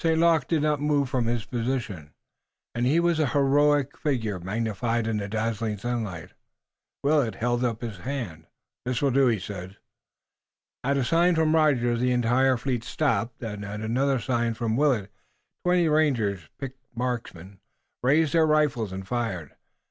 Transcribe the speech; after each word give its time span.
Luc 0.03 0.47
did 0.47 0.63
not 0.63 0.79
move 0.81 1.09
from 1.09 1.27
his 1.27 1.45
position, 1.45 2.11
and 2.73 2.87
he 2.87 2.99
was 2.99 3.19
a 3.19 3.27
heroic 3.37 3.95
figure 3.95 4.39
magnified 4.39 5.05
in 5.05 5.17
the 5.17 5.27
dazzling 5.27 5.77
sunlight. 5.77 6.31
Willet 7.03 7.35
held 7.35 7.63
up 7.63 7.81
his 7.83 7.97
hand. 7.99 8.47
"This 8.83 8.99
will 9.03 9.11
do," 9.11 9.27
he 9.27 9.37
said. 9.37 9.77
At 10.83 10.97
a 10.97 11.05
sign 11.05 11.35
from 11.35 11.53
Rogers 11.53 11.99
the 11.99 12.13
entire 12.13 12.57
fleet 12.57 12.83
stopped, 12.83 13.43
and, 13.43 13.63
at 13.63 13.81
another 13.81 14.17
sign 14.17 14.55
from 14.55 14.75
Willet, 14.75 15.11
twenty 15.63 15.87
rangers, 15.87 16.49
picked 16.57 16.79
marksmen, 16.95 17.59
raised 18.01 18.33
their 18.33 18.47
rifles 18.47 18.91
and 18.91 19.07
fired. 19.07 19.51